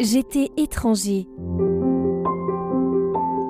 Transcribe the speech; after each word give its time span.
J'étais 0.00 0.50
étranger. 0.56 1.26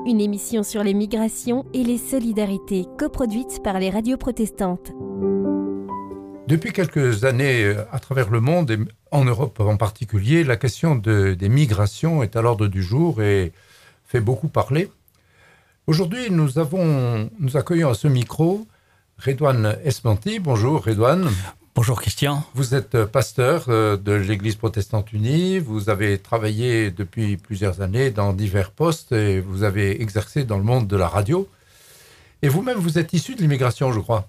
Une 0.06 0.20
émission 0.20 0.62
sur 0.64 0.82
les 0.82 0.94
migrations 0.94 1.64
et 1.72 1.84
les 1.84 1.98
solidarités 1.98 2.86
coproduite 2.98 3.62
par 3.62 3.78
les 3.78 3.90
radios 3.90 4.16
protestantes. 4.16 4.90
Depuis 6.48 6.72
quelques 6.72 7.24
années, 7.24 7.62
euh, 7.62 7.84
à 7.92 8.00
travers 8.00 8.30
le 8.30 8.40
monde, 8.40 8.72
et 8.72 8.78
en 9.12 9.24
Europe 9.24 9.60
en 9.60 9.76
particulier, 9.76 10.42
la 10.42 10.56
question 10.56 10.96
de- 10.96 11.34
des 11.34 11.48
migrations 11.48 12.24
est 12.24 12.34
à 12.34 12.42
l'ordre 12.42 12.66
du 12.66 12.82
jour 12.82 13.22
et 13.22 13.52
fait 14.04 14.20
beaucoup 14.20 14.48
parler. 14.48 14.90
Aujourd'hui, 15.86 16.30
nous 16.30 16.58
accueillons 17.56 17.90
à 17.90 17.94
ce 17.94 18.08
micro 18.08 18.66
Redouane 19.18 19.76
Esmanti. 19.84 20.40
Bonjour 20.40 20.82
Redouane. 20.84 21.28
Bonjour 21.80 21.98
Christian. 21.98 22.44
Vous 22.52 22.74
êtes 22.74 22.94
euh, 22.94 23.06
pasteur 23.06 23.64
euh, 23.68 23.96
de 23.96 24.12
l'Église 24.12 24.56
protestante 24.56 25.14
unie. 25.14 25.58
Vous 25.60 25.88
avez 25.88 26.18
travaillé 26.18 26.90
depuis 26.90 27.38
plusieurs 27.38 27.80
années 27.80 28.10
dans 28.10 28.34
divers 28.34 28.70
postes 28.70 29.12
et 29.12 29.40
vous 29.40 29.62
avez 29.62 30.02
exercé 30.02 30.44
dans 30.44 30.58
le 30.58 30.62
monde 30.62 30.88
de 30.88 30.96
la 30.98 31.08
radio. 31.08 31.48
Et 32.42 32.50
vous-même, 32.50 32.76
vous 32.76 32.98
êtes 32.98 33.14
issu 33.14 33.34
de 33.34 33.40
l'immigration, 33.40 33.94
je 33.94 34.00
crois. 34.00 34.28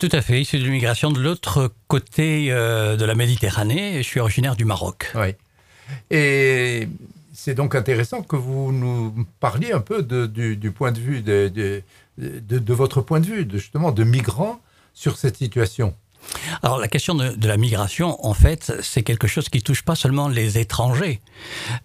Tout 0.00 0.08
à 0.10 0.20
fait, 0.20 0.40
issu 0.40 0.58
de 0.58 0.64
l'immigration 0.64 1.12
de 1.12 1.20
l'autre 1.20 1.70
côté 1.86 2.48
euh, 2.50 2.96
de 2.96 3.04
la 3.04 3.14
Méditerranée. 3.14 3.98
Je 3.98 4.08
suis 4.08 4.18
originaire 4.18 4.56
du 4.56 4.64
Maroc. 4.64 5.12
Oui. 5.14 5.28
Et 6.10 6.88
c'est 7.32 7.54
donc 7.54 7.76
intéressant 7.76 8.22
que 8.22 8.34
vous 8.34 8.72
nous 8.72 9.24
parliez 9.38 9.70
un 9.70 9.80
peu 9.80 10.02
de- 10.02 10.26
du, 10.26 10.56
du 10.56 10.72
point 10.72 10.90
de 10.90 10.98
vue 10.98 11.22
de, 11.22 11.46
de, 12.18 12.74
votre 12.74 13.00
point 13.00 13.20
de 13.20 13.26
vue, 13.26 13.46
justement, 13.48 13.92
de 13.92 14.02
migrants 14.02 14.58
sur 14.92 15.16
cette 15.18 15.36
situation. 15.36 15.94
Alors 16.62 16.78
la 16.78 16.88
question 16.88 17.14
de, 17.14 17.30
de 17.30 17.48
la 17.48 17.56
migration, 17.56 18.24
en 18.24 18.34
fait, 18.34 18.72
c'est 18.82 19.02
quelque 19.02 19.26
chose 19.26 19.48
qui 19.48 19.62
touche 19.62 19.82
pas 19.82 19.94
seulement 19.94 20.28
les 20.28 20.58
étrangers. 20.58 21.20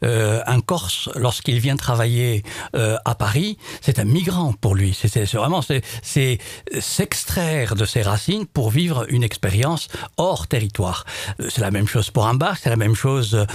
Euh, 0.03 0.41
un 0.45 0.62
Corse, 0.62 1.09
lorsqu'il 1.15 1.59
vient 1.59 1.76
travailler 1.76 2.43
euh, 2.76 2.98
à 3.05 3.15
Paris, 3.15 3.57
c'est 3.82 3.99
un 3.99 4.05
migrant 4.05 4.54
pour 4.54 4.76
lui. 4.76 4.93
C'est 4.93 5.26
vraiment 5.34 5.62
c'est 6.01 6.40
s'extraire 6.79 7.76
de 7.76 7.85
ses 7.85 8.01
racines 8.01 8.45
pour 8.45 8.70
vivre 8.70 9.05
une 9.10 9.23
expérience 9.23 9.87
hors 10.17 10.48
territoire. 10.48 11.05
Euh, 11.40 11.49
C'est 11.49 11.62
la 11.62 11.71
même 11.71 11.87
chose 11.87 12.12
pour 12.12 12.27
un 12.27 12.35
Basque, 12.35 12.62
c'est 12.63 12.70
la 12.70 12.76
même 12.76 12.95
chose 12.95 13.45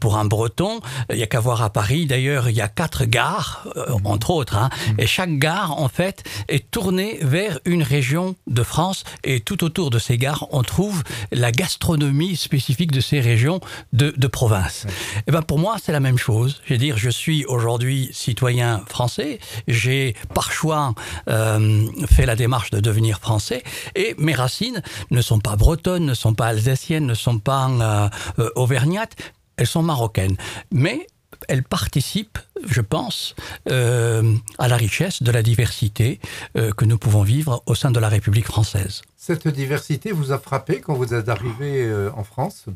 pour 0.00 0.16
un 0.16 0.24
Breton. 0.24 0.80
Il 1.10 1.18
y 1.18 1.22
a 1.22 1.26
qu'à 1.26 1.40
voir 1.40 1.62
à 1.62 1.70
Paris. 1.70 2.06
D'ailleurs, 2.06 2.48
il 2.48 2.56
y 2.56 2.60
a 2.60 2.68
quatre 2.68 3.04
gares, 3.04 3.66
entre 4.04 4.30
autres, 4.30 4.56
hein, 4.56 4.70
et 4.98 5.06
chaque 5.06 5.38
gare, 5.38 5.78
en 5.78 5.88
fait, 5.88 6.24
est 6.48 6.70
tournée 6.70 7.18
vers 7.22 7.60
une 7.64 7.82
région 7.82 8.34
de 8.46 8.62
France. 8.62 9.04
Et 9.22 9.40
tout 9.40 9.64
autour 9.64 9.90
de 9.90 9.98
ces 9.98 10.18
gares, 10.18 10.31
on 10.50 10.62
trouve 10.62 11.02
la 11.30 11.52
gastronomie 11.52 12.36
spécifique 12.36 12.92
de 12.92 13.00
ces 13.00 13.20
régions 13.20 13.60
de, 13.92 14.12
de 14.16 14.26
province. 14.26 14.86
Et 15.26 15.30
ben 15.30 15.42
pour 15.42 15.58
moi, 15.58 15.76
c'est 15.82 15.92
la 15.92 16.00
même 16.00 16.18
chose. 16.18 16.60
Je 16.64 16.74
veux 16.74 16.78
dire, 16.78 16.96
je 16.96 17.10
suis 17.10 17.44
aujourd'hui 17.46 18.10
citoyen 18.12 18.82
français. 18.88 19.38
J'ai 19.68 20.14
par 20.34 20.52
choix 20.52 20.94
euh, 21.28 21.86
fait 22.06 22.26
la 22.26 22.36
démarche 22.36 22.70
de 22.70 22.80
devenir 22.80 23.18
français. 23.18 23.62
Et 23.94 24.14
mes 24.18 24.34
racines 24.34 24.82
ne 25.10 25.20
sont 25.20 25.40
pas 25.40 25.56
bretonnes, 25.56 26.06
ne 26.06 26.14
sont 26.14 26.34
pas 26.34 26.48
alsaciennes, 26.48 27.06
ne 27.06 27.14
sont 27.14 27.38
pas 27.38 27.68
euh, 27.68 28.08
euh, 28.38 28.50
auvergnates. 28.56 29.16
Elles 29.56 29.66
sont 29.66 29.82
marocaines. 29.82 30.36
Mais 30.70 31.06
elles 31.48 31.62
participent, 31.62 32.38
je 32.64 32.80
pense, 32.80 33.34
euh, 33.70 34.34
à 34.58 34.68
la 34.68 34.76
richesse 34.76 35.22
de 35.22 35.30
la 35.30 35.42
diversité 35.42 36.20
euh, 36.56 36.72
que 36.72 36.84
nous 36.84 36.98
pouvons 36.98 37.22
vivre 37.22 37.62
au 37.66 37.74
sein 37.74 37.90
de 37.90 38.00
la 38.00 38.08
République 38.08 38.46
française. 38.46 39.02
Cette 39.16 39.48
diversité 39.48 40.12
vous 40.12 40.32
a 40.32 40.38
frappé 40.38 40.80
quand 40.80 40.94
vous 40.94 41.14
êtes 41.14 41.28
arrivé 41.28 41.84
euh, 41.84 42.10
en 42.14 42.24
France? 42.24 42.66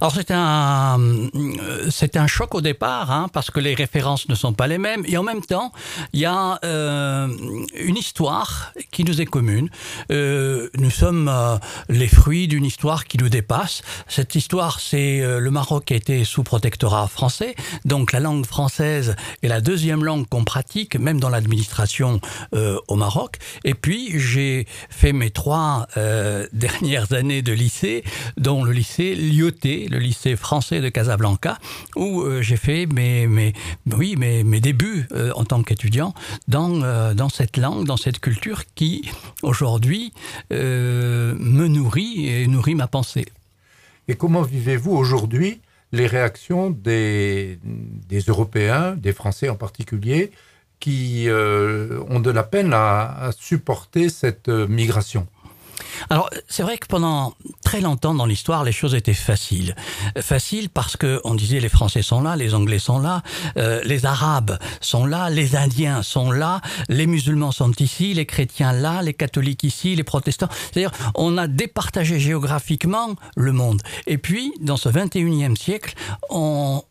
Alors 0.00 0.12
c'est 0.14 0.30
un, 0.30 0.98
euh, 1.00 1.88
c'est 1.90 2.16
un 2.16 2.26
choc 2.26 2.54
au 2.54 2.60
départ, 2.60 3.10
hein, 3.10 3.28
parce 3.32 3.50
que 3.50 3.60
les 3.60 3.74
références 3.74 4.28
ne 4.28 4.34
sont 4.34 4.52
pas 4.52 4.66
les 4.66 4.78
mêmes, 4.78 5.04
et 5.06 5.16
en 5.16 5.22
même 5.22 5.42
temps, 5.42 5.72
il 6.12 6.20
y 6.20 6.24
a 6.24 6.58
euh, 6.64 7.28
une 7.74 7.96
histoire 7.96 8.72
qui 8.90 9.04
nous 9.04 9.20
est 9.20 9.26
commune. 9.26 9.70
Euh, 10.10 10.68
nous 10.78 10.90
sommes 10.90 11.30
les 11.88 12.08
fruits 12.08 12.48
d'une 12.48 12.64
histoire 12.64 13.04
qui 13.04 13.18
nous 13.18 13.28
dépasse. 13.28 13.82
Cette 14.08 14.34
histoire, 14.34 14.80
c'est 14.80 15.20
le 15.20 15.50
Maroc 15.50 15.86
qui 15.86 15.94
était 15.94 16.24
sous 16.24 16.42
protectorat 16.42 17.08
français, 17.08 17.54
donc 17.84 18.12
la 18.12 18.20
langue 18.20 18.46
française 18.46 19.16
est 19.42 19.48
la 19.48 19.60
deuxième 19.60 20.04
langue 20.04 20.26
qu'on 20.28 20.44
pratique, 20.44 20.96
même 20.96 21.20
dans 21.20 21.28
l'administration 21.28 22.20
au 22.52 22.96
Maroc. 22.96 23.36
Et 23.64 23.74
puis 23.74 24.18
j'ai 24.18 24.66
fait 24.90 25.12
mes 25.12 25.30
trois 25.30 25.86
dernières 26.52 27.12
années 27.12 27.42
de 27.42 27.52
lycée, 27.52 28.04
dont 28.36 28.64
le 28.64 28.72
lycée 28.72 29.14
Le 29.64 29.98
lycée 29.98 30.36
français 30.36 30.80
de 30.80 30.90
Casablanca, 30.90 31.58
où 31.96 32.20
euh, 32.20 32.42
j'ai 32.42 32.56
fait 32.56 32.84
mes, 32.86 33.26
mes, 33.26 33.54
oui, 33.90 34.14
mes, 34.16 34.44
mes 34.44 34.60
débuts 34.60 35.06
euh, 35.12 35.32
en 35.36 35.44
tant 35.44 35.62
qu'étudiant 35.62 36.12
dans, 36.48 36.82
euh, 36.82 37.14
dans 37.14 37.30
cette 37.30 37.56
langue, 37.56 37.86
dans 37.86 37.96
cette 37.96 38.20
culture 38.20 38.64
qui, 38.74 39.10
aujourd'hui, 39.42 40.12
me 40.50 41.66
nourrit 41.66 42.28
et 42.28 42.46
nourrit 42.46 42.74
ma 42.74 42.88
pensée. 42.88 43.26
Et 44.06 44.16
comment 44.16 44.42
vivez-vous 44.42 44.92
aujourd'hui 44.92 45.60
les 45.92 46.06
réactions 46.06 46.70
des, 46.70 47.58
des 47.64 48.20
Européens, 48.20 48.96
des 48.96 49.14
Français 49.14 49.48
en 49.48 49.56
particulier, 49.56 50.30
qui 50.78 51.26
ont 51.28 52.20
de 52.20 52.30
la 52.30 52.42
peine 52.42 52.72
à, 52.74 53.30
supporter 53.36 54.08
cette 54.10 54.48
migration? 54.48 55.26
Alors, 56.10 56.30
c'est 56.48 56.62
vrai 56.62 56.78
que 56.78 56.86
pendant 56.86 57.34
très 57.64 57.80
longtemps 57.80 58.14
dans 58.14 58.26
l'histoire, 58.26 58.64
les 58.64 58.72
choses 58.72 58.94
étaient 58.94 59.14
faciles. 59.14 59.74
Faciles 60.20 60.70
parce 60.70 60.96
que 60.96 61.20
on 61.24 61.34
disait 61.34 61.60
les 61.60 61.68
Français 61.68 62.02
sont 62.02 62.20
là, 62.20 62.36
les 62.36 62.54
Anglais 62.54 62.78
sont 62.78 62.98
là, 62.98 63.22
euh, 63.56 63.80
les 63.84 64.06
Arabes 64.06 64.58
sont 64.80 65.06
là, 65.06 65.30
les 65.30 65.56
Indiens 65.56 66.02
sont 66.02 66.30
là, 66.30 66.60
les 66.88 67.06
musulmans 67.06 67.52
sont 67.52 67.72
ici, 67.78 68.14
les 68.14 68.26
chrétiens 68.26 68.72
là, 68.72 69.02
les 69.02 69.14
catholiques 69.14 69.64
ici, 69.64 69.94
les 69.94 70.04
protestants. 70.04 70.48
C'est-à-dire, 70.50 70.92
on 71.14 71.38
a 71.38 71.46
départagé 71.46 72.18
géographiquement 72.18 73.14
le 73.36 73.52
monde. 73.52 73.82
Et 74.06 74.18
puis, 74.18 74.52
dans 74.60 74.76
ce 74.76 74.88
21e 74.88 75.56
siècle, 75.56 75.94
on 76.30 76.82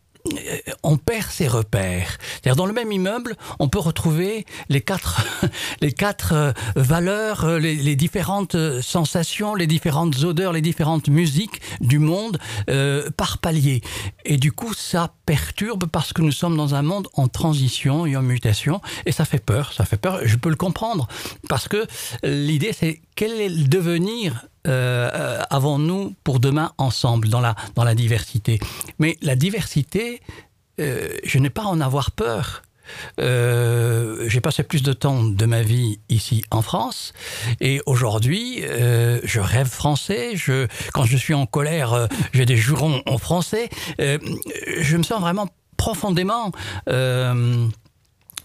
on 0.82 0.96
perd 0.96 1.30
ses 1.30 1.48
repères. 1.48 2.18
C'est-à-dire 2.30 2.56
dans 2.56 2.66
le 2.66 2.72
même 2.72 2.92
immeuble, 2.92 3.36
on 3.58 3.68
peut 3.68 3.78
retrouver 3.78 4.46
les 4.68 4.80
quatre, 4.80 5.24
les 5.80 5.92
quatre 5.92 6.32
euh, 6.32 6.52
valeurs, 6.76 7.44
euh, 7.44 7.58
les, 7.58 7.96
différentes 7.96 8.54
euh, 8.54 8.80
sensations, 8.82 9.54
les 9.54 9.66
différentes 9.66 10.22
odeurs, 10.22 10.52
les 10.52 10.60
différentes 10.60 11.08
musiques 11.08 11.60
du 11.80 11.98
monde 11.98 12.38
euh, 12.70 13.10
par 13.16 13.38
palier. 13.38 13.82
Et 14.24 14.36
du 14.36 14.52
coup, 14.52 14.74
ça 14.74 15.14
perturbe 15.28 15.84
parce 15.84 16.14
que 16.14 16.22
nous 16.22 16.32
sommes 16.32 16.56
dans 16.56 16.74
un 16.74 16.80
monde 16.80 17.06
en 17.12 17.28
transition 17.28 18.06
et 18.06 18.16
en 18.16 18.22
mutation, 18.22 18.80
et 19.04 19.12
ça 19.12 19.26
fait 19.26 19.44
peur. 19.44 19.74
Ça 19.74 19.84
fait 19.84 19.98
peur. 19.98 20.20
Je 20.24 20.36
peux 20.36 20.48
le 20.48 20.56
comprendre 20.56 21.06
parce 21.50 21.68
que 21.68 21.86
l'idée, 22.22 22.72
c'est 22.72 23.02
quel 23.14 23.32
est 23.32 23.50
le 23.50 23.64
devenir 23.64 24.46
euh, 24.66 25.42
avons-nous 25.50 26.14
pour 26.24 26.40
demain 26.40 26.72
ensemble 26.78 27.28
dans 27.28 27.40
la, 27.40 27.56
dans 27.74 27.84
la 27.84 27.94
diversité 27.94 28.58
Mais 28.98 29.18
la 29.20 29.36
diversité, 29.36 30.22
euh, 30.80 31.08
je 31.24 31.38
n'ai 31.38 31.50
pas 31.50 31.64
à 31.64 31.66
en 31.66 31.82
avoir 31.82 32.10
peur. 32.12 32.62
Euh, 33.20 34.24
j'ai 34.28 34.40
passé 34.40 34.62
plus 34.62 34.82
de 34.82 34.92
temps 34.92 35.24
de 35.24 35.46
ma 35.46 35.62
vie 35.62 36.00
ici 36.08 36.44
en 36.50 36.62
France 36.62 37.12
et 37.60 37.80
aujourd'hui 37.86 38.62
euh, 38.64 39.20
je 39.24 39.40
rêve 39.40 39.68
français. 39.68 40.32
Je, 40.34 40.66
quand 40.92 41.04
je 41.04 41.16
suis 41.16 41.34
en 41.34 41.46
colère, 41.46 41.92
euh, 41.92 42.06
j'ai 42.32 42.46
des 42.46 42.56
jurons 42.56 43.02
en 43.06 43.18
français. 43.18 43.68
Je 43.98 44.96
me 44.96 45.02
sens 45.02 45.20
vraiment 45.20 45.48
profondément 45.76 46.52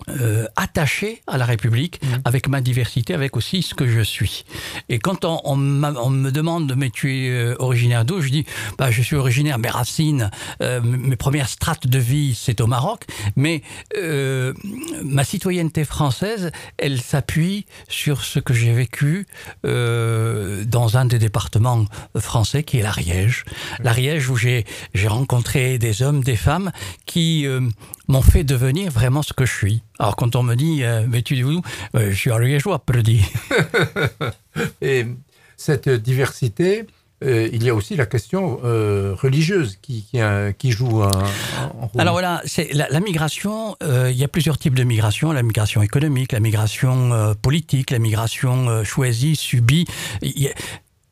euh, 0.09 0.45
attaché 0.55 1.21
à 1.27 1.37
la 1.37 1.45
République, 1.45 2.01
avec 2.25 2.47
ma 2.47 2.61
diversité, 2.61 3.13
avec 3.13 3.37
aussi 3.37 3.61
ce 3.61 3.73
que 3.73 3.87
je 3.87 4.01
suis. 4.01 4.45
Et 4.89 4.99
quand 4.99 5.25
on, 5.25 5.41
on 5.45 5.83
on 5.83 6.09
me 6.09 6.31
demande, 6.31 6.73
mais 6.75 6.89
tu 6.89 7.15
es 7.15 7.29
euh, 7.29 7.55
originaire 7.59 8.05
d'où 8.05 8.21
Je 8.21 8.29
dis, 8.29 8.45
bah, 8.77 8.91
je 8.91 9.01
suis 9.01 9.15
originaire, 9.15 9.57
mes 9.59 9.69
racines, 9.69 10.29
euh, 10.61 10.81
mes 10.81 11.15
premières 11.15 11.49
strates 11.49 11.87
de 11.87 11.99
vie, 11.99 12.37
c'est 12.39 12.61
au 12.61 12.67
Maroc, 12.67 13.05
mais 13.35 13.61
euh, 13.97 14.53
ma 15.03 15.23
citoyenneté 15.23 15.85
française, 15.85 16.51
elle 16.77 17.01
s'appuie 17.01 17.65
sur 17.87 18.23
ce 18.23 18.39
que 18.39 18.53
j'ai 18.53 18.73
vécu 18.73 19.25
euh, 19.65 20.63
dans 20.65 20.97
un 20.97 21.05
des 21.05 21.19
départements 21.19 21.85
français, 22.17 22.63
qui 22.63 22.77
est 22.77 22.83
l'Ariège. 22.83 23.45
L'Ariège 23.79 24.29
où 24.29 24.35
j'ai 24.35 24.65
j'ai 24.93 25.07
rencontré 25.07 25.77
des 25.77 26.01
hommes, 26.01 26.23
des 26.23 26.35
femmes 26.35 26.71
qui 27.05 27.45
euh, 27.45 27.61
m'ont 28.07 28.21
fait 28.21 28.43
devenir 28.43 28.91
vraiment 28.91 29.21
ce 29.21 29.33
que 29.33 29.45
je 29.45 29.53
suis. 29.53 29.83
Alors 29.99 30.15
quand 30.15 30.35
on 30.35 30.43
me 30.43 30.55
dit, 30.55 30.83
euh, 30.83 31.05
mais 31.07 31.21
tu 31.21 31.37
es 31.37 31.43
où 31.43 31.61
Euh, 31.95 32.11
Je 32.11 32.15
suis 32.17 32.31
ariégeois, 32.31 32.79
Predi. 32.79 33.23
Et 34.81 35.05
cette 35.57 35.89
diversité, 35.89 36.85
euh, 37.23 37.47
il 37.53 37.63
y 37.63 37.69
a 37.69 37.75
aussi 37.75 37.95
la 37.95 38.05
question 38.05 38.59
euh, 38.65 39.15
religieuse 39.17 39.77
qui, 39.81 40.03
qui, 40.03 40.19
qui 40.57 40.71
joue 40.71 41.03
un, 41.03 41.09
un 41.23 41.67
rôle. 41.67 42.01
Alors 42.01 42.13
voilà, 42.13 42.41
c'est 42.45 42.73
la, 42.73 42.87
la 42.89 42.99
migration. 42.99 43.75
euh, 43.83 44.09
il 44.11 44.17
y 44.17 44.23
a 44.23 44.27
plusieurs 44.27 44.57
types 44.57 44.75
de 44.75 44.83
migration 44.83 45.31
la 45.31 45.43
migration 45.43 45.81
économique, 45.81 46.31
la 46.33 46.39
migration 46.41 47.33
politique, 47.41 47.91
la 47.91 47.99
migration 47.99 48.83
choisie, 48.83 49.35
subie. 49.35 49.85
Il 50.21 50.37
y 50.41 50.47
a- 50.49 50.53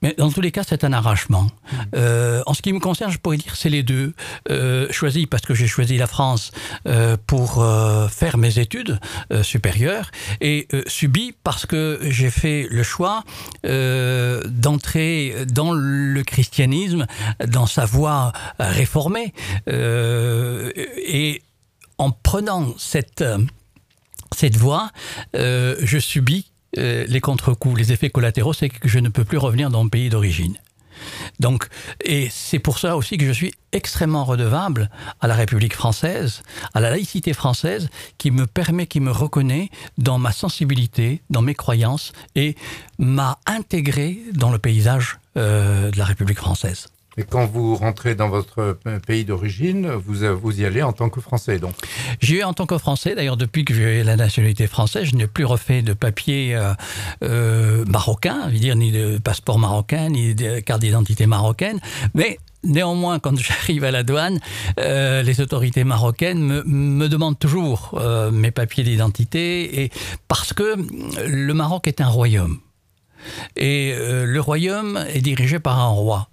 Mais 0.02 0.16
dans 0.18 0.32
tous 0.32 0.42
les 0.42 0.52
cas, 0.52 0.64
c'est 0.68 0.84
un 0.84 0.94
arrachement. 0.94 1.48
Euh, 1.96 2.42
en 2.48 2.56
ce 2.56 2.62
qui 2.64 2.74
me 2.74 2.80
concerne, 2.80 3.12
je 3.12 3.20
pourrais 3.20 3.38
dire 3.38 3.56
c'est 3.56 3.70
les 3.70 3.84
deux. 3.84 4.14
Euh, 4.50 4.88
choisi 4.92 5.28
parce 5.28 5.44
que 5.44 5.54
j'ai 5.54 5.68
choisi 5.68 5.98
la 5.98 6.08
France 6.08 6.52
euh, 6.88 7.18
pour 7.28 7.62
euh, 7.62 8.08
faire 8.08 8.38
mes 8.38 8.58
études 8.58 9.00
euh, 9.32 9.44
supérieures 9.44 10.10
et 10.40 10.68
euh, 10.74 10.82
subi 10.88 11.36
parce 11.44 11.68
que 11.68 12.00
j'ai 12.02 12.32
fait 12.32 12.68
le 12.70 12.84
choix 12.84 13.24
d'entrer 13.64 15.36
dans 15.48 15.72
le 15.74 16.24
christianisme, 16.24 17.06
dans 17.48 17.66
sa 17.66 17.86
voie 17.86 18.34
réformée. 18.60 19.34
et 19.68 21.42
en 21.98 22.12
prenant 22.12 22.74
cette, 22.78 23.24
cette 24.36 24.58
voie, 24.58 24.90
je 25.34 25.98
subis 26.00 26.51
euh, 26.78 27.06
les 27.08 27.22
contre-coups, 27.22 27.78
les 27.78 27.92
effets 27.92 28.10
collatéraux, 28.10 28.54
c'est 28.54 28.70
que 28.70 28.88
je 28.88 29.00
ne 29.00 29.10
peux 29.10 29.26
plus 29.26 29.38
revenir 29.38 29.70
dans 29.70 29.84
mon 29.84 29.90
pays 29.90 30.10
d'origine. 30.10 30.58
Donc, 31.40 31.68
et 32.04 32.30
c'est 32.30 32.60
pour 32.60 32.80
ça 32.80 32.96
aussi 32.96 33.18
que 33.18 33.26
je 33.26 33.32
suis 33.32 33.54
extrêmement 33.72 34.24
redevable 34.24 34.90
à 35.20 35.28
la 35.28 35.36
République 35.36 35.74
française, 35.74 36.44
à 36.74 36.80
la 36.80 36.90
laïcité 36.90 37.34
française, 37.34 37.90
qui 38.18 38.32
me 38.32 38.46
permet, 38.46 38.88
qui 38.88 39.00
me 39.00 39.12
reconnaît 39.12 39.70
dans 39.98 40.20
ma 40.20 40.32
sensibilité, 40.32 41.22
dans 41.30 41.42
mes 41.42 41.56
croyances, 41.56 42.14
et 42.36 42.56
m'a 43.00 43.40
intégré 43.46 44.20
dans 44.34 44.52
le 44.52 44.60
paysage 44.60 45.20
euh, 45.38 45.92
de 45.92 45.98
la 45.98 46.06
République 46.06 46.38
française. 46.38 46.88
Et 47.18 47.24
quand 47.24 47.46
vous 47.46 47.76
rentrez 47.76 48.16
dans 48.16 48.30
votre 48.30 48.78
pays 49.06 49.26
d'origine, 49.26 49.92
vous, 49.92 50.20
vous 50.40 50.62
y 50.62 50.66
allez 50.66 50.82
en 50.82 50.94
tant 50.94 51.10
que 51.10 51.20
Français, 51.20 51.60
donc 51.60 51.74
J'y 52.22 52.38
vais 52.38 52.44
en 52.44 52.54
tant 52.54 52.66
que 52.66 52.78
Français. 52.78 53.16
D'ailleurs, 53.16 53.38
depuis 53.38 53.66
que 53.66 53.74
j'ai 53.74 54.04
la 54.04 54.16
nationalité 54.16 54.68
française, 54.68 55.06
je 55.06 55.16
n'ai 55.16 55.28
plus 55.28 55.46
refait 55.46 55.82
de 55.82 55.94
papier 55.94 56.56
euh, 56.56 56.74
euh, 57.24 57.86
marocain, 57.86 58.50
dire, 58.50 58.76
ni 58.76 58.92
de 58.92 59.18
passeport 59.18 59.60
marocain, 59.60 60.10
ni 60.10 60.36
de 60.36 60.60
carte 60.60 60.82
d'identité 60.82 61.26
marocaine. 61.26 61.80
Mais 62.14 62.38
Néanmoins, 62.64 63.20
quand 63.20 63.38
j'arrive 63.40 63.84
à 63.84 63.92
la 63.92 64.04
douane, 64.04 64.40
euh, 64.80 65.24
les 65.24 65.42
autorités 65.42 65.84
marocaines 65.84 66.40
me, 66.40 66.64
me 66.64 67.08
demandent 67.08 67.40
toujours 67.40 68.00
euh, 68.00 68.32
mes 68.32 68.52
papiers 68.52 68.84
d'identité, 68.84 69.84
et 69.84 69.92
parce 70.28 70.54
que 70.54 70.76
le 71.26 71.54
Maroc 71.54 71.88
est 71.88 72.02
un 72.02 72.08
royaume. 72.08 72.60
Et 73.56 73.94
euh, 73.96 74.26
le 74.26 74.42
royaume 74.42 75.04
est 75.14 75.22
dirigé 75.22 75.60
par 75.60 75.80
un 75.80 75.90
roi. 75.90 76.28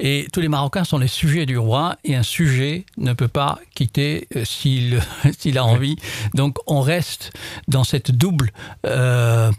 Et 0.00 0.26
tous 0.32 0.40
les 0.40 0.48
Marocains 0.48 0.84
sont 0.84 0.98
les 0.98 1.08
sujets 1.08 1.46
du 1.46 1.58
roi 1.58 1.96
et 2.04 2.14
un 2.14 2.22
sujet 2.22 2.84
ne 2.96 3.12
peut 3.12 3.28
pas 3.28 3.58
quitter 3.74 4.28
euh, 4.36 4.44
s'il 4.44 5.58
a 5.58 5.64
envie. 5.64 5.96
Donc 6.34 6.56
on 6.66 6.80
reste 6.80 7.32
dans 7.68 7.84
cette 7.84 8.10
double 8.10 8.50
euh, 8.86 9.50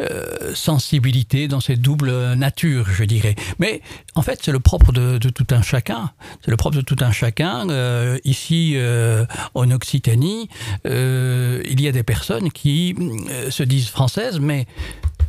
euh, 0.00 0.54
sensibilité, 0.54 1.48
dans 1.48 1.60
cette 1.60 1.80
double 1.80 2.34
nature, 2.34 2.86
je 2.90 3.04
dirais. 3.04 3.34
Mais 3.58 3.82
en 4.14 4.22
fait, 4.22 4.40
c'est 4.42 4.52
le 4.52 4.60
propre 4.60 4.92
de, 4.92 5.18
tout 5.18 5.46
un 5.50 5.62
chacun. 5.62 6.10
C'est 6.44 6.50
le 6.50 6.56
propre 6.56 6.76
de 6.76 6.82
tout 6.82 6.96
un 7.00 7.12
chacun. 7.12 7.66
Ici, 8.24 8.76
en 9.54 9.70
Occitanie, 9.70 10.48
il 10.84 11.80
y 11.80 11.88
a 11.88 11.92
des 11.92 12.02
personnes 12.02 12.50
qui 12.50 12.94
se 13.50 13.62
disent 13.62 13.88
françaises, 13.88 14.38
mais 14.40 14.66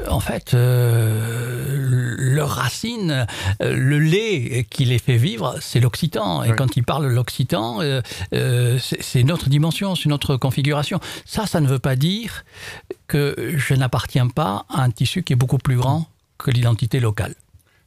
en 0.08 0.20
fait, 0.20 0.54
euh, 0.54 2.16
leur 2.18 2.50
racine, 2.50 3.26
euh, 3.62 3.76
le 3.76 4.00
lait 4.00 4.66
qui 4.70 4.86
les 4.86 5.00
fait 5.00 5.18
vivre, 5.18 5.56
c'est 5.60 5.80
l'occitan. 5.80 6.44
Et 6.44 6.52
oui. 6.52 6.56
quand 6.56 6.78
ils 6.78 6.84
parlent 6.84 7.08
l'occitan, 7.08 7.82
euh, 7.82 8.02
euh, 8.34 8.78
c'est 8.80 9.24
notre 9.24 9.50
dimension, 9.50 9.96
c'est 9.96 10.10
notre 10.10 10.38
configuration. 10.38 11.00
Ça, 11.26 11.46
ça 11.46 11.60
ne 11.60 11.68
veut 11.68 11.80
pas 11.80 11.96
dire 11.96 12.46
que 13.08 13.54
je 13.56 13.74
n'appartiens 13.74 14.28
pas 14.28 14.66
à 14.70 14.84
un 14.84 14.92
tissu 14.92 15.24
qui 15.24 15.34
est 15.34 15.38
beaucoup 15.38 15.58
plus 15.58 15.78
grand 15.78 16.08
que 16.38 16.52
l'identité 16.52 17.00
locale. 17.00 17.36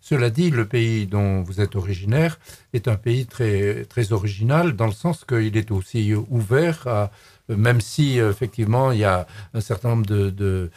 Cela 0.01 0.31
dit, 0.31 0.51
le 0.51 0.67
pays 0.67 1.07
dont 1.07 1.43
vous 1.43 1.61
êtes 1.61 1.77
originaire 1.77 2.41
est 2.73 2.89
un 2.89 2.97
pays 2.97 3.27
très, 3.27 3.85
très 3.85 4.12
original 4.12 4.75
dans 4.75 4.87
le 4.87 4.93
sens 4.93 5.25
qu'il 5.25 5.57
est 5.57 5.71
aussi 5.71 6.15
ouvert 6.31 6.87
à, 6.89 7.11
même 7.49 7.81
si 7.81 8.19
effectivement 8.19 8.93
il 8.93 9.01
y 9.01 9.05
a 9.05 9.27
un 9.53 9.61
certain 9.61 9.91
nombre 9.91 10.07
de, 10.07 10.31
de, 10.31 10.71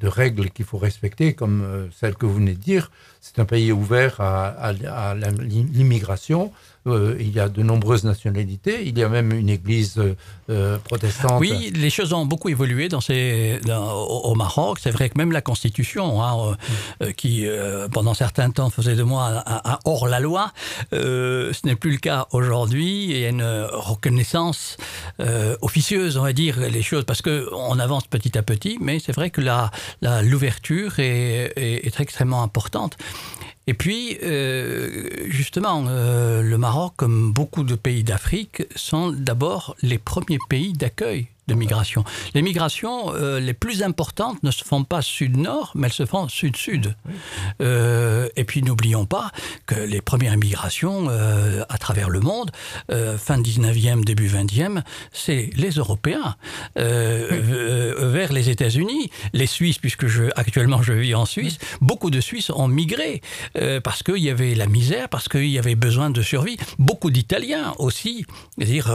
de, 0.00 0.08
règles 0.08 0.50
qu'il 0.50 0.64
faut 0.64 0.78
respecter, 0.78 1.34
comme 1.34 1.62
euh, 1.62 1.86
celle 1.90 2.14
que 2.14 2.26
vous 2.26 2.34
venez 2.34 2.54
de 2.54 2.60
dire. 2.60 2.90
C'est 3.20 3.38
un 3.38 3.44
pays 3.44 3.72
ouvert 3.72 4.20
à 4.20 4.72
l'immigration. 5.14 6.52
Euh, 6.86 7.16
il 7.18 7.30
y 7.30 7.40
a 7.40 7.48
de 7.48 7.62
nombreuses 7.62 8.04
nationalités. 8.04 8.86
Il 8.86 8.98
y 8.98 9.02
a 9.02 9.08
même 9.08 9.32
une 9.32 9.48
église 9.48 10.00
euh, 10.50 10.78
protestante. 10.78 11.40
Oui, 11.40 11.72
les 11.74 11.88
choses 11.88 12.12
ont 12.12 12.26
beaucoup 12.26 12.50
évolué 12.50 12.88
dans 12.88 13.00
au, 13.00 14.34
Maroc. 14.34 14.78
C'est 14.82 14.90
vrai 14.90 15.08
que 15.08 15.16
même 15.16 15.32
la 15.32 15.40
Constitution, 15.40 16.22
hein, 16.22 16.56
euh, 17.02 17.12
qui 17.12 17.46
euh, 17.46 17.88
pendant 17.88 18.12
certains 18.12 18.50
temps 18.50 18.68
faisait 18.68 18.96
de 18.96 19.02
moi 19.02 19.42
hors-la-loi, 19.84 20.52
euh, 20.92 21.52
ce 21.54 21.66
n'est 21.66 21.76
plus 21.76 21.92
le 21.92 21.98
cas 21.98 22.26
aujourd'hui. 22.32 23.04
Il 23.04 23.18
y 23.18 23.24
a 23.24 23.30
une 23.30 23.66
reconnaissance 23.72 24.76
euh, 25.20 25.56
officieuse, 25.62 26.18
on 26.18 26.22
va 26.22 26.34
dire, 26.34 26.60
les 26.60 26.82
choses, 26.82 27.04
parce 27.04 27.22
qu'on 27.22 27.78
avance 27.78 28.06
petit 28.06 28.36
à 28.36 28.42
petit, 28.42 28.76
mais 28.80 28.98
c'est 28.98 29.12
vrai 29.12 29.30
que 29.30 29.40
l'ouverture 30.02 30.98
est, 30.98 31.52
est, 31.56 31.86
est 31.86 32.00
extrêmement 32.00 32.42
importante. 32.42 32.98
Et 33.66 33.74
puis, 33.74 34.18
euh, 34.22 35.24
justement, 35.26 35.84
euh, 35.88 36.42
le 36.42 36.58
Maroc, 36.58 36.92
comme 36.96 37.32
beaucoup 37.32 37.64
de 37.64 37.74
pays 37.74 38.04
d'Afrique, 38.04 38.64
sont 38.76 39.10
d'abord 39.10 39.74
les 39.82 39.98
premiers 39.98 40.38
pays 40.48 40.74
d'accueil 40.74 41.28
de 41.46 41.54
migration. 41.54 42.04
Les 42.34 42.42
migrations 42.42 43.12
euh, 43.14 43.38
les 43.38 43.54
plus 43.54 43.82
importantes 43.82 44.42
ne 44.42 44.50
se 44.50 44.64
font 44.64 44.84
pas 44.84 45.02
sud-nord, 45.02 45.72
mais 45.74 45.88
elles 45.88 45.92
se 45.92 46.06
font 46.06 46.28
sud-sud. 46.28 46.94
Oui. 47.06 47.14
Euh, 47.60 48.28
et 48.36 48.44
puis 48.44 48.62
n'oublions 48.62 49.04
pas 49.04 49.30
que 49.66 49.74
les 49.74 50.00
premières 50.00 50.36
migrations 50.36 51.06
euh, 51.10 51.64
à 51.68 51.78
travers 51.78 52.08
le 52.08 52.20
monde, 52.20 52.50
fin 52.88 53.40
19e, 53.40 54.04
début 54.04 54.28
20e, 54.28 54.82
c'est 55.12 55.50
les 55.56 55.70
Européens 55.70 56.36
oui. 56.76 56.82
Vers 58.14 58.32
les 58.32 58.50
États-Unis, 58.50 59.10
les 59.32 59.46
Suisses, 59.46 59.78
puisque 59.78 60.06
je, 60.06 60.24
actuellement 60.36 60.82
je 60.82 60.92
vis 60.92 61.14
en 61.14 61.26
Suisse, 61.26 61.58
oui. 61.60 61.68
beaucoup 61.80 62.10
de 62.10 62.20
Suisses 62.20 62.50
ont 62.50 62.68
migré 62.68 63.20
parce 63.82 64.02
qu'il 64.02 64.18
y 64.18 64.30
avait 64.30 64.54
la 64.54 64.66
misère, 64.66 65.08
parce 65.08 65.28
qu'il 65.28 65.48
y 65.48 65.58
avait 65.58 65.74
besoin 65.74 66.10
de 66.10 66.22
survie. 66.22 66.56
Beaucoup 66.78 67.10
d'Italiens 67.10 67.74
aussi, 67.78 68.26
dire, 68.58 68.86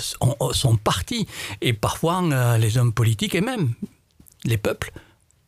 sont 0.00 0.76
partis. 0.76 1.26
Et 1.60 1.73
parfois 1.74 2.22
euh, 2.22 2.58
les 2.58 2.78
hommes 2.78 2.92
politiques 2.92 3.34
et 3.34 3.40
même 3.40 3.72
les 4.44 4.58
peuples 4.58 4.92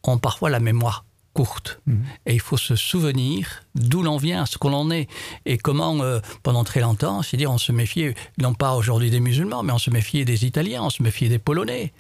ont 0.03 0.19
parfois 0.19 0.51
la 0.51 0.61
mémoire 0.61 1.05
courte. 1.33 1.81
Mmh. 1.87 1.95
Et 2.25 2.35
il 2.35 2.41
faut 2.41 2.57
se 2.57 2.77
souvenir 2.77 3.65
d'où 3.75 4.03
l'on 4.03 4.17
vient, 4.17 4.47
ce 4.47 4.57
qu'on 4.57 4.73
en 4.73 4.91
est, 4.91 5.07
et 5.45 5.59
comment, 5.59 6.01
euh, 6.01 6.21
pendant 6.43 6.65
très 6.65 6.81
longtemps, 6.81 7.23
c'est-à-dire 7.23 7.51
on 7.51 7.59
se 7.59 7.73
méfiait, 7.73 8.15
non 8.39 8.55
pas 8.55 8.75
aujourd'hui 8.75 9.11
des 9.11 9.21
musulmans, 9.21 9.63
mais 9.63 9.73
on 9.73 9.79
se 9.79 9.91
méfiait 9.91 10.25
des 10.25 10.47
Italiens, 10.47 10.83
on 10.85 10.91
se 10.91 11.03
méfiait 11.03 11.29
des 11.29 11.39
Polonais. 11.39 11.93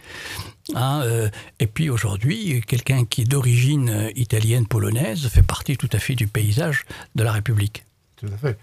Hein, 0.74 1.02
euh, 1.04 1.28
et 1.60 1.66
puis 1.66 1.90
aujourd'hui, 1.90 2.62
quelqu'un 2.66 3.04
qui 3.04 3.22
est 3.22 3.24
d'origine 3.26 4.10
italienne, 4.16 4.66
polonaise, 4.66 5.28
fait 5.28 5.42
partie 5.42 5.76
tout 5.76 5.90
à 5.92 5.98
fait 5.98 6.14
du 6.14 6.26
paysage 6.28 6.86
de 7.14 7.22
la 7.22 7.32
République. 7.32 7.84
Tout 8.16 8.28
à 8.32 8.38
fait. 8.38 8.58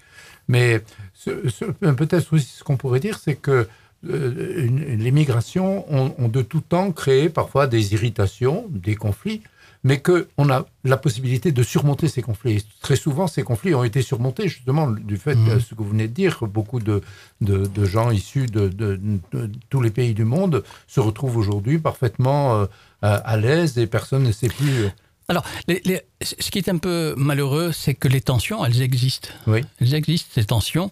Mais 0.48 0.82
peut-être 1.80 2.34
aussi 2.34 2.48
ce 2.58 2.64
qu'on 2.64 2.78
pourrait 2.78 3.00
dire, 3.00 3.20
c'est 3.20 3.36
que 3.36 3.68
les 4.04 5.12
migrations 5.12 5.86
ont, 5.94 6.14
ont, 6.18 6.28
de 6.28 6.42
tout 6.42 6.62
temps 6.62 6.92
créé 6.92 7.30
parfois 7.30 7.68
des 7.68 7.94
irritations, 7.94 8.66
des 8.70 8.96
conflits, 8.96 9.42
mais 9.84 10.02
qu'on 10.02 10.50
a 10.50 10.66
la 10.84 10.98
possibilité 10.98 11.52
de 11.52 11.64
surmonter 11.64 12.08
ces 12.08 12.22
conflits. 12.22 12.66
Très 12.82 12.96
souvent, 12.96 13.28
ces 13.28 13.44
conflits 13.44 13.76
ont 13.76 13.84
été 13.84 14.02
surmontés 14.02 14.48
justement 14.48 14.90
du 14.90 15.18
fait 15.18 15.36
mmh. 15.36 15.56
de 15.56 15.60
ce 15.60 15.76
que 15.76 15.84
vous 15.84 15.90
venez 15.90 16.08
de 16.08 16.14
dire. 16.14 16.40
Beaucoup 16.46 16.80
de, 16.80 17.02
de, 17.42 17.66
de 17.66 17.86
gens 17.86 18.10
issus 18.10 18.46
de, 18.46 18.70
tous 19.70 19.82
les 19.82 19.92
pays 19.92 20.14
du 20.14 20.24
monde 20.24 20.64
se 20.88 21.00
retrouvent 21.00 21.38
aujourd'hui 21.38 21.80
parfaitement 21.80 22.62
euh, 22.62 22.66
à 23.02 23.38
l'aise 23.38 23.78
et 23.78 23.88
personne 23.88 24.24
ne 24.24 24.32
sait 24.32 24.48
plus. 24.48 24.90
Alors, 25.28 25.46
les, 25.68 25.82
les, 25.86 26.02
ce 26.24 26.52
qui 26.52 26.60
est 26.60 26.70
un 26.70 26.78
peu 26.78 27.14
malheureux, 27.18 27.72
c'est 27.72 27.94
que 27.94 28.08
les 28.08 28.22
tensions, 28.22 28.66
elles 28.66 28.82
existent. 28.82 29.30
Oui. 29.48 29.62
Elles 29.82 29.94
existent, 29.94 30.30
ces 30.34 30.46
tensions, 30.46 30.92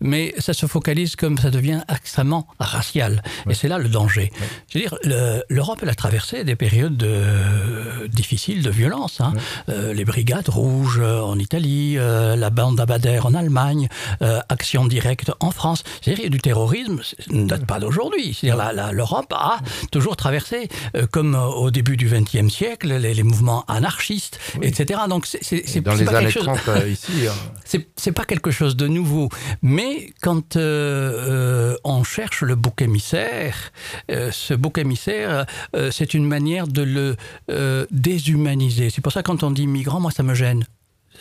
mais 0.00 0.34
ça 0.38 0.52
se 0.52 0.66
focalise 0.66 1.16
comme 1.16 1.38
ça 1.38 1.50
devient 1.50 1.82
extrêmement 1.92 2.46
racial. 2.58 3.22
Oui. 3.46 3.52
Et 3.52 3.54
c'est 3.54 3.68
là 3.68 3.78
le 3.78 3.88
danger. 3.88 4.32
Oui. 4.40 4.46
Je 4.68 4.78
veux 4.78 4.84
dire, 4.84 5.42
l'Europe, 5.48 5.80
elle 5.82 5.88
a 5.88 5.94
traversé 5.94 6.44
des 6.44 6.56
périodes 6.56 6.96
de, 6.96 8.06
difficiles 8.08 8.62
de 8.62 8.70
violence. 8.70 9.20
Hein. 9.20 9.32
Euh, 9.68 9.92
les 9.92 10.04
brigades 10.04 10.48
rouges 10.48 11.00
en 11.00 11.38
Italie, 11.38 11.96
euh, 11.98 12.36
la 12.36 12.50
bande 12.50 12.76
d'Abadère 12.76 13.26
en 13.26 13.34
Allemagne, 13.34 13.88
euh, 14.22 14.40
action 14.48 14.86
directe 14.86 15.32
en 15.40 15.50
France. 15.50 15.82
C'est-à-dire, 16.00 16.30
du 16.30 16.38
terrorisme 16.38 17.00
ne 17.30 17.46
date 17.46 17.66
pas 17.66 17.78
d'aujourd'hui. 17.80 18.34
C'est-à-dire, 18.34 18.92
l'Europe 18.92 19.32
a 19.32 19.60
toujours 19.90 20.16
traversé, 20.16 20.68
euh, 20.96 21.06
comme 21.10 21.34
au 21.34 21.70
début 21.70 21.96
du 21.96 22.08
XXe 22.08 22.52
siècle, 22.52 22.88
les, 22.96 23.14
les 23.14 23.22
mouvements 23.22 23.64
anarchistes, 23.68 24.38
oui. 24.60 24.71
Etc. 24.72 25.00
Donc 25.08 25.26
c'est 25.26 25.80
dans 25.80 25.94
les 25.94 26.08
années 26.08 26.32
30 26.32 26.58
euh, 26.68 26.88
ici. 26.88 27.26
Hein. 27.28 27.78
C'est 27.96 28.12
pas 28.12 28.24
quelque 28.24 28.50
chose 28.50 28.76
de 28.76 28.88
nouveau, 28.88 29.28
mais 29.62 30.12
quand 30.20 30.56
euh, 30.56 31.72
euh, 31.72 31.76
on 31.84 32.04
cherche 32.04 32.42
le 32.42 32.54
bouc 32.54 32.82
émissaire, 32.82 33.72
euh, 34.10 34.30
ce 34.32 34.54
bouc 34.54 34.78
émissaire, 34.78 35.46
euh, 35.76 35.90
c'est 35.90 36.14
une 36.14 36.26
manière 36.26 36.66
de 36.66 36.82
le 36.82 37.16
euh, 37.50 37.86
déshumaniser. 37.90 38.90
C'est 38.90 39.00
pour 39.00 39.12
ça 39.12 39.22
quand 39.22 39.42
on 39.42 39.50
dit 39.50 39.66
migrant, 39.66 40.00
moi 40.00 40.10
ça 40.10 40.22
me 40.22 40.34
gêne 40.34 40.64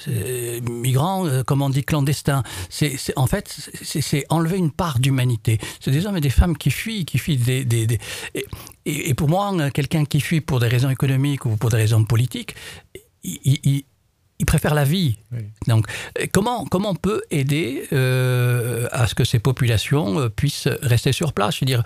migrants, 0.08 1.28
comme 1.46 1.62
on 1.62 1.70
dit 1.70 1.84
clandestins. 1.84 2.42
C'est, 2.70 2.98
en 3.18 3.28
fait, 3.28 3.56
c'est, 3.84 4.26
enlever 4.30 4.58
une 4.58 4.72
part 4.72 4.98
d'humanité. 4.98 5.60
C'est 5.80 5.92
des 5.92 6.08
hommes 6.08 6.18
et 6.18 6.22
des 6.22 6.32
femmes 6.32 6.58
qui 6.58 6.72
fuient, 6.72 7.06
qui 7.06 7.20
fuient 7.20 7.38
des... 7.38 7.66
des, 7.66 8.00
Et, 8.86 9.14
pour 9.14 9.30
moi, 9.30 9.54
quelqu'un 9.70 10.06
qui 10.06 10.20
fuit 10.20 10.42
pour 10.42 10.60
des 10.60 10.70
raisons 10.70 10.90
économiques 10.90 11.46
ou 11.46 11.56
pour 11.56 11.70
des 11.70 11.78
raisons 11.78 12.04
politiques, 12.04 12.56
il, 13.24 13.84
il 14.42 14.46
préfèrent 14.46 14.74
la 14.74 14.84
vie. 14.84 15.18
Donc, 15.68 15.86
comment, 16.34 16.66
comment 16.66 16.90
on 16.90 16.96
peut 16.96 17.22
aider 17.30 17.88
euh, 17.94 18.88
à 18.92 19.06
ce 19.06 19.14
que 19.14 19.24
ces 19.24 19.38
populations 19.38 20.20
euh, 20.20 20.30
puissent 20.30 20.68
rester 20.82 21.12
sur 21.12 21.32
place? 21.34 21.56
Je 21.56 21.60
veux 21.62 21.68
dire, 21.68 21.84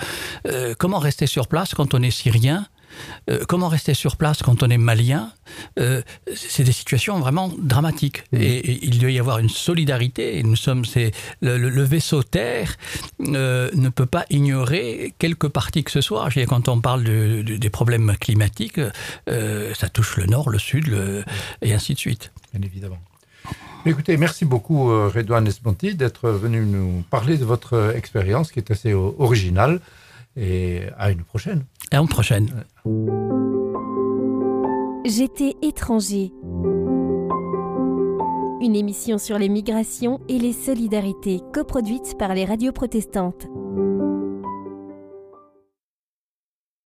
euh, 0.47 0.73
comment 0.79 0.99
rester 0.99 1.27
sur 1.27 1.47
place 1.47 1.73
quand 1.73 1.93
on 1.93 2.01
est 2.01 2.11
syrien 2.11 2.65
euh, 3.29 3.43
comment 3.47 3.67
rester 3.67 3.93
sur 3.93 4.17
place 4.17 4.41
quand 4.43 4.63
on 4.63 4.69
est 4.69 4.77
malien 4.77 5.31
euh, 5.79 6.01
C'est 6.35 6.63
des 6.63 6.71
situations 6.71 7.19
vraiment 7.19 7.51
dramatiques. 7.57 8.23
Et, 8.33 8.85
il 8.85 8.99
doit 8.99 9.11
y 9.11 9.19
avoir 9.19 9.39
une 9.39 9.49
solidarité. 9.49 10.41
nous 10.43 10.55
sommes, 10.55 10.85
c'est 10.85 11.11
le, 11.41 11.83
vaisseau 11.83 12.23
Terre 12.23 12.75
euh, 13.21 13.69
ne 13.73 13.89
peut 13.89 14.05
pas 14.05 14.25
ignorer 14.29 15.13
quelque 15.19 15.47
partie 15.47 15.83
que 15.83 15.91
ce 15.91 16.01
soit. 16.01 16.27
quand 16.47 16.67
on 16.67 16.81
parle 16.81 17.03
des 17.03 17.69
problèmes 17.69 18.15
climatiques, 18.19 18.79
ça 19.27 19.89
touche 19.89 20.17
le 20.17 20.25
nord, 20.25 20.49
le 20.49 20.59
sud, 20.59 21.25
et 21.61 21.73
ainsi 21.73 21.93
de 21.93 21.99
suite. 21.99 22.31
Bien 22.53 22.61
évidemment. 22.65 22.97
Écoutez, 23.85 24.17
merci 24.17 24.45
beaucoup 24.45 24.87
Redouane 24.87 25.47
Esmonti 25.47 25.93
d'être 25.93 26.29
venu 26.29 26.65
nous 26.65 27.03
parler 27.11 27.37
de 27.37 27.45
votre 27.45 27.93
expérience 27.95 28.51
qui 28.51 28.59
est 28.59 28.71
assez 28.71 28.93
originale 28.93 29.79
et 30.35 30.83
à 30.97 31.11
une 31.11 31.23
prochaine. 31.23 31.65
À 31.91 31.97
une 31.97 32.07
prochaine. 32.07 32.49
J'étais 35.05 35.55
étranger. 35.61 36.31
Une 38.61 38.75
émission 38.75 39.17
sur 39.17 39.37
les 39.37 39.49
migrations 39.49 40.19
et 40.27 40.39
les 40.39 40.53
solidarités 40.53 41.41
coproduite 41.53 42.17
par 42.17 42.33
les 42.33 42.45
radios 42.45 42.71
protestantes. 42.71 43.47